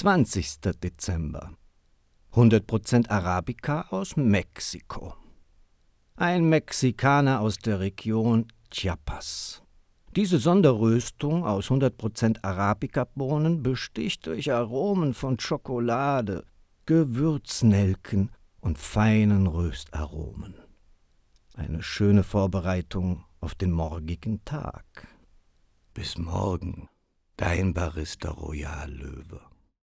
20. 0.00 0.60
Dezember. 0.80 1.50
100% 2.32 3.10
Arabica 3.10 3.88
aus 3.90 4.16
Mexiko. 4.16 5.14
Ein 6.14 6.48
Mexikaner 6.48 7.40
aus 7.40 7.58
der 7.58 7.80
Region 7.80 8.46
Chiapas. 8.70 9.60
Diese 10.14 10.38
Sonderröstung 10.38 11.44
aus 11.44 11.66
100% 11.66 12.44
Arabica-Bohnen 12.44 13.64
besticht 13.64 14.26
durch 14.28 14.52
Aromen 14.52 15.14
von 15.14 15.40
Schokolade, 15.40 16.44
Gewürznelken 16.86 18.30
und 18.60 18.78
feinen 18.78 19.48
Röstaromen. 19.48 20.54
Eine 21.54 21.82
schöne 21.82 22.22
Vorbereitung 22.22 23.24
auf 23.40 23.56
den 23.56 23.72
morgigen 23.72 24.44
Tag. 24.44 25.08
Bis 25.92 26.16
morgen, 26.16 26.88
dein 27.36 27.74
Barista 27.74 28.30
Royal 28.30 28.92
Löwe. 28.92 29.40